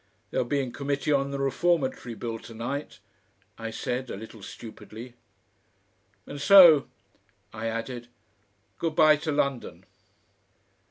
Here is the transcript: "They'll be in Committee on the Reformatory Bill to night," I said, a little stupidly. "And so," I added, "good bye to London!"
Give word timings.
"They'll 0.31 0.43
be 0.45 0.59
in 0.59 0.71
Committee 0.71 1.11
on 1.11 1.29
the 1.29 1.37
Reformatory 1.37 2.15
Bill 2.15 2.39
to 2.39 2.55
night," 2.55 2.97
I 3.59 3.69
said, 3.69 4.09
a 4.09 4.17
little 4.17 4.41
stupidly. 4.41 5.13
"And 6.25 6.41
so," 6.41 6.87
I 7.53 7.67
added, 7.67 8.07
"good 8.79 8.95
bye 8.95 9.17
to 9.17 9.31
London!" 9.31 9.85